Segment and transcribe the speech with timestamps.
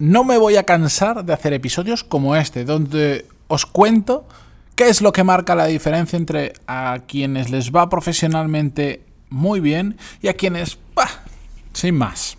[0.00, 4.26] no me voy a cansar de hacer episodios como este, donde os cuento
[4.74, 9.98] qué es lo que marca la diferencia entre a quienes les va profesionalmente muy bien
[10.22, 11.10] y a quienes, bah,
[11.74, 12.38] sin más.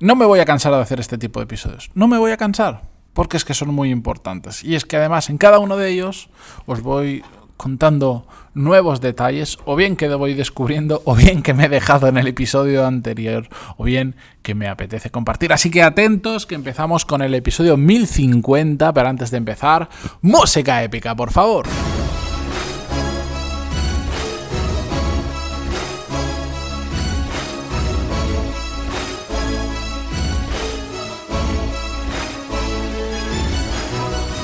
[0.00, 1.90] No me voy a cansar de hacer este tipo de episodios.
[1.94, 4.64] No me voy a cansar, porque es que son muy importantes.
[4.64, 6.30] Y es que además en cada uno de ellos
[6.64, 7.22] os voy
[7.62, 12.18] contando nuevos detalles, o bien que voy descubriendo, o bien que me he dejado en
[12.18, 15.52] el episodio anterior, o bien que me apetece compartir.
[15.52, 19.88] Así que atentos, que empezamos con el episodio 1050, pero antes de empezar,
[20.22, 21.68] música épica, por favor.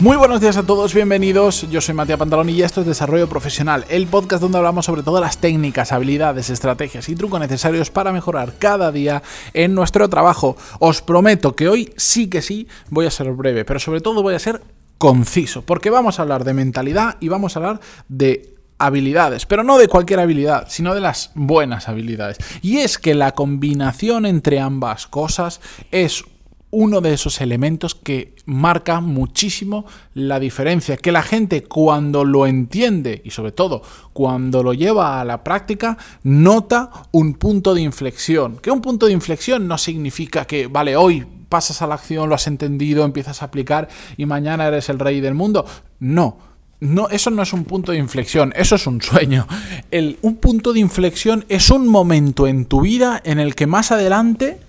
[0.00, 1.68] Muy buenos días a todos, bienvenidos.
[1.70, 5.20] Yo soy Matías Pantalón y esto es Desarrollo Profesional, el podcast donde hablamos sobre todas
[5.20, 10.56] las técnicas, habilidades, estrategias y trucos necesarios para mejorar cada día en nuestro trabajo.
[10.78, 14.32] Os prometo que hoy sí que sí voy a ser breve, pero sobre todo voy
[14.32, 14.62] a ser
[14.96, 19.76] conciso, porque vamos a hablar de mentalidad y vamos a hablar de habilidades, pero no
[19.76, 22.38] de cualquier habilidad, sino de las buenas habilidades.
[22.62, 26.24] Y es que la combinación entre ambas cosas es
[26.70, 33.22] uno de esos elementos que marca muchísimo la diferencia, que la gente cuando lo entiende
[33.24, 33.82] y sobre todo
[34.12, 38.58] cuando lo lleva a la práctica, nota un punto de inflexión.
[38.58, 42.34] Que un punto de inflexión no significa que, vale, hoy pasas a la acción, lo
[42.34, 45.66] has entendido, empiezas a aplicar y mañana eres el rey del mundo.
[45.98, 46.50] No.
[46.80, 49.46] No, eso no es un punto de inflexión, eso es un sueño.
[49.90, 53.92] El, un punto de inflexión es un momento en tu vida en el que más
[53.92, 54.60] adelante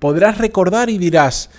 [0.00, 1.50] podrás recordar y dirás,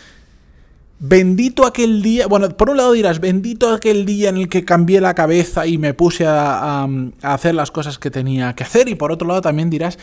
[1.00, 5.00] bendito aquel día, bueno, por un lado dirás, bendito aquel día en el que cambié
[5.00, 6.88] la cabeza y me puse a,
[7.22, 9.98] hacer las cosas que tenía que hacer, y por otro lado también dirás,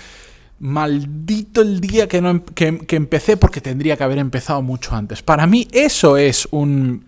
[0.60, 5.22] maldito el día que, no, que, que empecé porque tendría que haber empezado mucho antes.
[5.22, 7.04] Para mí eso es un,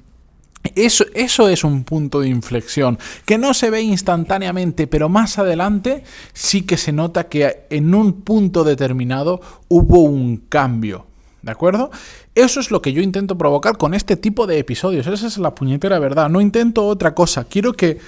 [0.74, 6.04] eso, eso, es un punto de inflexión que no se ve instantáneamente, pero más adelante
[6.32, 11.06] sí que se nota que en un punto determinado hubo un cambio.
[11.42, 11.90] ¿De acuerdo?
[12.34, 15.06] Eso es lo que yo intento provocar con este tipo de episodios.
[15.06, 16.28] Esa es la puñetera verdad.
[16.28, 17.44] No intento otra cosa.
[17.44, 17.98] Quiero que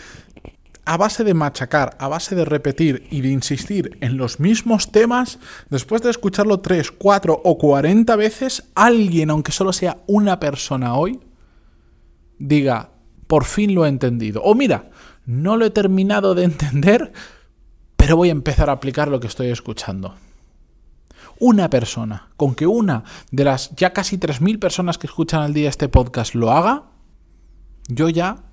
[0.84, 5.38] a base de machacar, a base de repetir y de insistir en los mismos temas,
[5.70, 11.20] después de escucharlo 3, 4 o 40 veces, alguien, aunque solo sea una persona hoy,
[12.38, 12.90] diga,
[13.28, 14.42] por fin lo he entendido.
[14.42, 14.90] O mira,
[15.24, 17.12] no lo he terminado de entender,
[17.96, 20.16] pero voy a empezar a aplicar lo que estoy escuchando
[21.42, 25.68] una persona, con que una de las ya casi 3.000 personas que escuchan al día
[25.68, 26.84] este podcast lo haga,
[27.88, 28.44] yo ya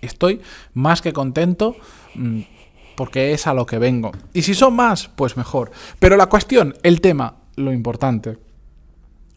[0.00, 0.40] estoy
[0.72, 1.76] más que contento
[2.16, 2.40] mm,
[2.96, 4.10] porque es a lo que vengo.
[4.32, 5.70] Y si son más, pues mejor.
[6.00, 8.36] Pero la cuestión, el tema, lo importante.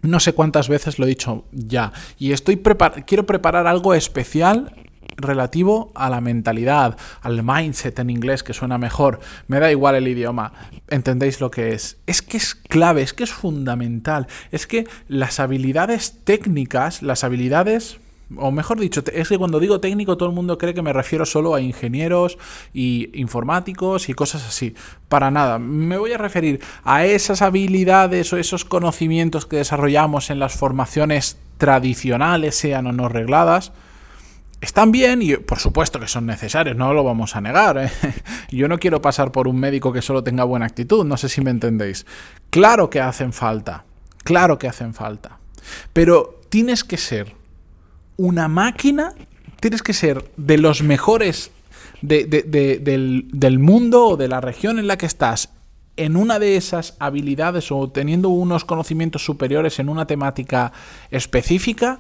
[0.01, 1.93] No sé cuántas veces lo he dicho ya.
[2.17, 2.63] Y estoy
[3.05, 9.19] quiero preparar algo especial relativo a la mentalidad, al mindset en inglés, que suena mejor.
[9.47, 10.53] Me da igual el idioma.
[10.89, 11.97] ¿Entendéis lo que es?
[12.05, 14.27] Es que es clave, es que es fundamental.
[14.51, 17.99] Es que las habilidades técnicas, las habilidades
[18.35, 21.25] o mejor dicho, es que cuando digo técnico todo el mundo cree que me refiero
[21.25, 22.37] solo a ingenieros
[22.73, 24.75] y informáticos y cosas así.
[25.07, 30.39] Para nada, me voy a referir a esas habilidades o esos conocimientos que desarrollamos en
[30.39, 33.71] las formaciones tradicionales, sean o no regladas,
[34.61, 37.77] están bien y por supuesto que son necesarios, no lo vamos a negar.
[37.77, 37.91] ¿eh?
[38.49, 41.41] Yo no quiero pasar por un médico que solo tenga buena actitud, no sé si
[41.41, 42.05] me entendéis.
[42.49, 43.85] Claro que hacen falta,
[44.23, 45.37] claro que hacen falta.
[45.93, 47.35] Pero tienes que ser
[48.15, 49.13] una máquina,
[49.59, 51.51] tienes que ser de los mejores
[52.01, 55.49] del, del mundo o de la región en la que estás
[55.97, 60.71] en una de esas habilidades o teniendo unos conocimientos superiores en una temática
[61.09, 61.99] específica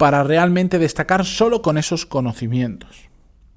[0.00, 3.10] para realmente destacar solo con esos conocimientos.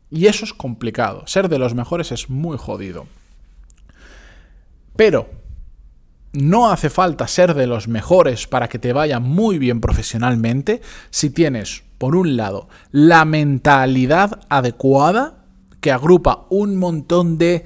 [0.09, 1.25] Y eso es complicado.
[1.25, 3.07] Ser de los mejores es muy jodido.
[4.97, 5.29] Pero
[6.33, 10.81] no hace falta ser de los mejores para que te vaya muy bien profesionalmente
[11.11, 15.45] si tienes, por un lado, la mentalidad adecuada
[15.79, 17.63] que agrupa un montón de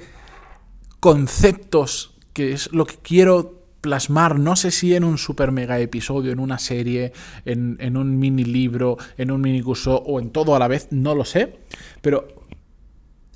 [1.00, 3.57] conceptos, que es lo que quiero
[3.88, 7.14] plasmar, no sé si en un super mega episodio, en una serie,
[7.46, 11.14] en, un mini libro, en un mini curso o en todo a la vez, no
[11.14, 11.58] lo sé,
[12.02, 12.28] pero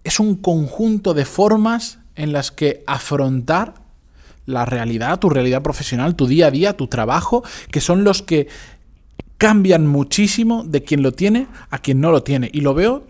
[0.05, 3.77] es un conjunto de formas en las que afrontar
[4.45, 8.49] la realidad, tu realidad profesional, tu día a día, tu trabajo, que son los que
[9.39, 12.51] cambian muchísimo de quien lo tiene a quien no lo tiene.
[12.53, 13.07] Y lo veo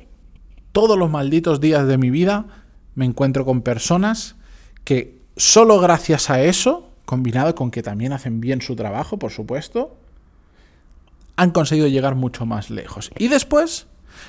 [0.71, 2.47] todos los malditos días de mi vida,
[2.95, 4.37] me encuentro con personas
[4.85, 9.97] que solo gracias a eso combinado con que también hacen bien su trabajo, por supuesto,
[11.37, 13.11] han conseguido llegar mucho más lejos.
[13.19, 13.87] Y después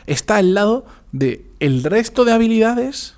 [0.07, 3.15] está el lado de el resto de habilidades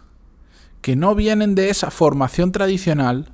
[0.82, 3.32] que no vienen de esa formación tradicional,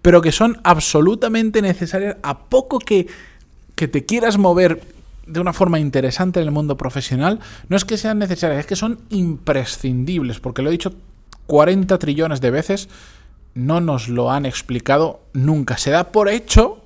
[0.00, 3.06] pero que son absolutamente necesarias a poco que,
[3.74, 4.82] que te quieras mover
[5.26, 8.76] de una forma interesante en el mundo profesional, no es que sean necesarias, es que
[8.76, 10.94] son imprescindibles, porque lo he dicho
[11.46, 12.88] 40 trillones de veces,
[13.54, 15.76] no nos lo han explicado nunca.
[15.76, 16.84] Se da por hecho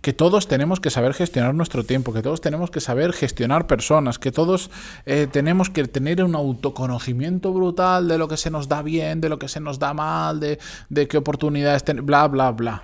[0.00, 4.18] que todos tenemos que saber gestionar nuestro tiempo, que todos tenemos que saber gestionar personas,
[4.18, 4.70] que todos
[5.06, 9.28] eh, tenemos que tener un autoconocimiento brutal de lo que se nos da bien, de
[9.28, 10.58] lo que se nos da mal, de,
[10.88, 12.82] de qué oportunidades tenemos, bla, bla, bla.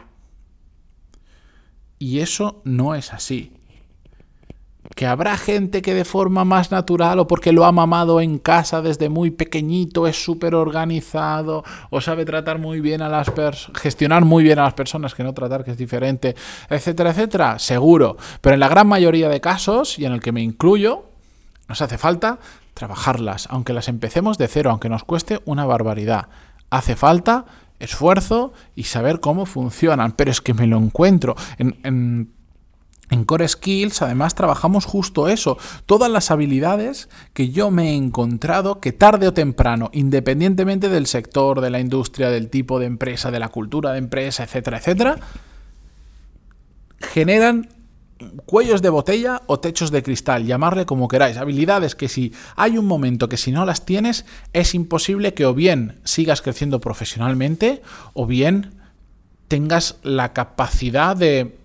[1.99, 3.58] Y eso no es así
[4.99, 8.83] que habrá gente que de forma más natural o porque lo ha mamado en casa
[8.83, 14.25] desde muy pequeñito es súper organizado o sabe tratar muy bien a las personas, gestionar
[14.25, 16.35] muy bien a las personas, que no tratar que es diferente,
[16.69, 18.17] etcétera, etcétera, seguro.
[18.41, 21.05] Pero en la gran mayoría de casos, y en el que me incluyo,
[21.69, 22.41] nos hace falta
[22.75, 26.27] trabajarlas, aunque las empecemos de cero, aunque nos cueste una barbaridad.
[26.71, 27.45] Hace falta
[27.79, 32.33] esfuerzo y saber cómo funcionan, pero es que me lo encuentro en, en
[33.11, 38.81] en Core Skills además trabajamos justo eso, todas las habilidades que yo me he encontrado
[38.81, 43.39] que tarde o temprano, independientemente del sector, de la industria, del tipo de empresa, de
[43.39, 45.19] la cultura de empresa, etcétera, etcétera,
[47.01, 47.69] generan
[48.47, 52.87] cuellos de botella o techos de cristal, llamarle como queráis, habilidades que si hay un
[52.87, 57.83] momento que si no las tienes es imposible que o bien sigas creciendo profesionalmente
[58.15, 58.75] o bien
[59.47, 61.58] tengas la capacidad de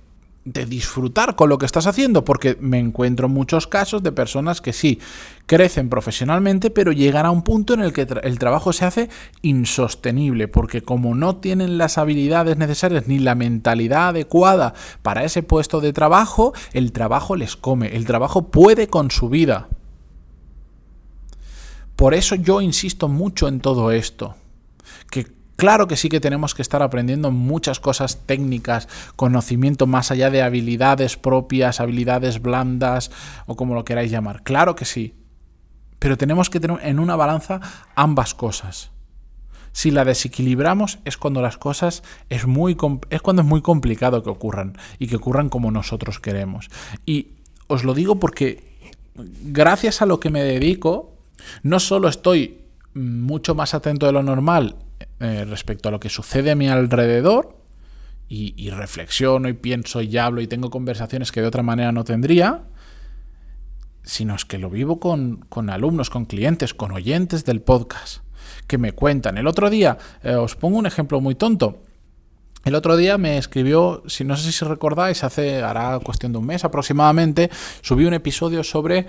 [0.46, 4.74] de disfrutar con lo que estás haciendo, porque me encuentro muchos casos de personas que
[4.74, 5.00] sí
[5.46, 9.10] crecen profesionalmente, pero llegan a un punto en el que el trabajo se hace
[9.42, 15.80] insostenible, porque como no tienen las habilidades necesarias ni la mentalidad adecuada para ese puesto
[15.80, 19.70] de trabajo, el trabajo les come, el trabajo puede con su vida.
[21.96, 24.36] Por eso yo insisto mucho en todo esto,
[25.10, 25.28] que
[25.64, 30.42] Claro que sí que tenemos que estar aprendiendo muchas cosas técnicas, conocimiento más allá de
[30.42, 33.12] habilidades propias, habilidades blandas
[33.46, 34.44] o como lo queráis llamar.
[34.44, 35.16] Claro que sí.
[36.00, 37.62] Pero tenemos que tener en una balanza
[37.96, 38.92] ambas cosas.
[39.72, 42.76] Si la desequilibramos es cuando las cosas es muy
[43.10, 46.68] es cuando es muy complicado que ocurran y que ocurran como nosotros queremos.
[47.06, 47.30] Y
[47.68, 48.66] os lo digo porque
[49.16, 51.14] gracias a lo que me dedico,
[51.62, 52.60] no solo estoy
[52.94, 54.76] mucho más atento de lo normal
[55.20, 57.58] eh, respecto a lo que sucede a mi alrededor
[58.28, 62.64] y, reflexiono y pienso y hablo y tengo conversaciones que de otra manera no tendría,
[64.04, 68.24] sino es que lo vivo con, alumnos, con clientes, con oyentes del podcast
[68.66, 69.38] que me cuentan.
[69.38, 71.84] El otro día, eh, os pongo un ejemplo muy tonto.
[72.66, 76.46] El otro día me escribió, si no sé si recordáis, hace, hará cuestión de un
[76.46, 77.50] mes aproximadamente,
[77.82, 79.06] subí un episodio sobre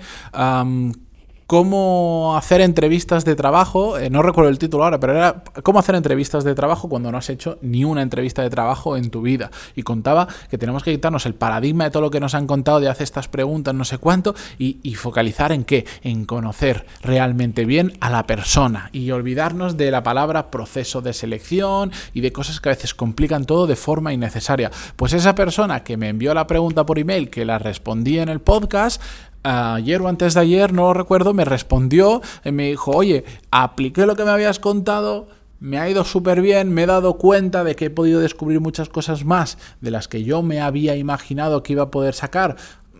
[1.47, 5.95] cómo hacer entrevistas de trabajo, eh, no recuerdo el título ahora, pero era cómo hacer
[5.95, 9.51] entrevistas de trabajo cuando no has hecho ni una entrevista de trabajo en tu vida.
[9.75, 12.79] Y contaba que tenemos que quitarnos el paradigma de todo lo que nos han contado
[12.79, 17.65] de hacer estas preguntas, no sé cuánto, y, y focalizar en qué, en conocer realmente
[17.65, 22.59] bien a la persona y olvidarnos de la palabra proceso de selección y de cosas
[22.59, 24.71] que a veces complican todo de forma innecesaria.
[24.95, 28.41] Pues esa persona que me envió la pregunta por email, que la respondí en el
[28.41, 29.01] podcast,
[29.45, 34.05] ayer o antes de ayer, no lo recuerdo, me respondió y me dijo, oye, apliqué
[34.05, 35.27] lo que me habías contado,
[35.59, 38.89] me ha ido súper bien, me he dado cuenta de que he podido descubrir muchas
[38.89, 42.57] cosas más de las que yo me había imaginado que iba a poder sacar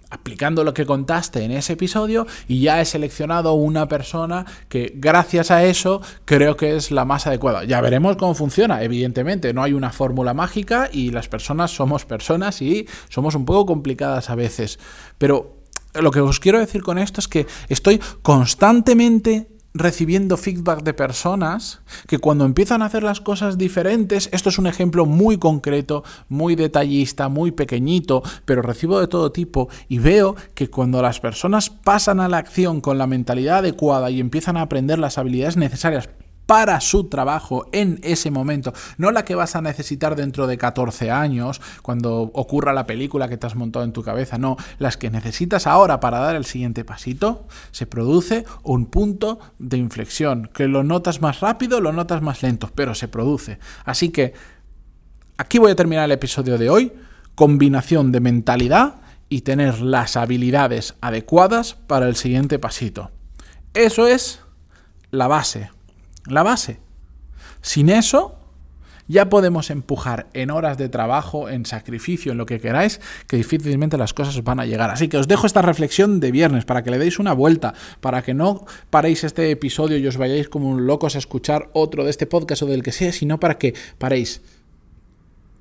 [0.09, 5.51] aplicando lo que contaste en ese episodio y ya he seleccionado una persona que gracias
[5.51, 7.65] a eso creo que es la más adecuada.
[7.65, 12.61] Ya veremos cómo funciona, evidentemente, no hay una fórmula mágica y las personas somos personas
[12.61, 14.79] y somos un poco complicadas a veces,
[15.17, 15.54] pero
[16.01, 21.81] lo que os quiero decir con esto es que estoy constantemente recibiendo feedback de personas
[22.07, 26.55] que cuando empiezan a hacer las cosas diferentes, esto es un ejemplo muy concreto, muy
[26.55, 32.21] detallista, muy pequeñito, pero recibo de todo tipo y veo que cuando las personas pasan
[32.21, 36.09] a la acción con la mentalidad adecuada y empiezan a aprender las habilidades necesarias
[36.45, 41.11] para su trabajo en ese momento, no la que vas a necesitar dentro de 14
[41.11, 45.09] años, cuando ocurra la película que te has montado en tu cabeza, no, las que
[45.09, 50.83] necesitas ahora para dar el siguiente pasito, se produce un punto de inflexión, que lo
[50.83, 53.59] notas más rápido, lo notas más lento, pero se produce.
[53.83, 54.33] Así que
[55.37, 56.93] aquí voy a terminar el episodio de hoy,
[57.33, 63.11] combinación de mentalidad y tener las habilidades adecuadas para el siguiente pasito.
[63.73, 64.41] Eso es
[65.11, 65.74] la base
[66.27, 66.79] la base.
[67.61, 68.37] Sin eso,
[69.07, 73.97] ya podemos empujar en horas de trabajo, en sacrificio, en lo que queráis, que difícilmente
[73.97, 74.89] las cosas van a llegar.
[74.89, 78.23] Así que os dejo esta reflexión de viernes para que le deis una vuelta, para
[78.23, 82.25] que no paréis este episodio y os vayáis como locos a escuchar otro de este
[82.25, 84.41] podcast o del que sea, sino para que paréis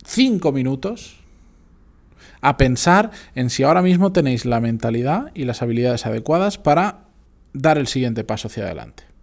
[0.05, 1.21] cinco minutos
[2.41, 7.05] a pensar en si ahora mismo tenéis la mentalidad y las habilidades adecuadas para
[7.55, 9.14] dar el siguiente paso hacia adelante.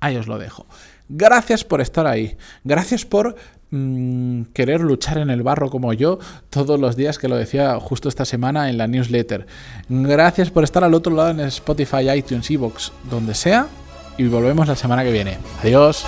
[0.00, 0.66] Ahí os lo dejo.
[1.08, 2.36] Gracias por estar ahí.
[2.64, 3.36] Gracias por
[3.70, 6.18] mm, querer luchar en el barro como yo
[6.50, 9.46] todos los días que lo decía justo esta semana en la newsletter.
[9.88, 13.66] Gracias por estar al otro lado en Spotify, iTunes, Evox, donde sea.
[14.18, 15.38] Y volvemos la semana que viene.
[15.62, 16.04] Adiós.